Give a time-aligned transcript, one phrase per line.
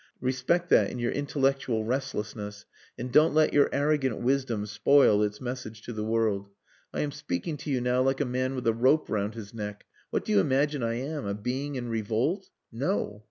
[0.19, 2.65] Respect that in your intellectual restlessness
[2.97, 6.49] and don't let your arrogant wisdom spoil its message to the world.
[6.91, 9.85] I am speaking to you now like a man with a rope round his neck.
[10.09, 11.27] What do you imagine I am?
[11.27, 12.49] A being in revolt?
[12.71, 13.19] No.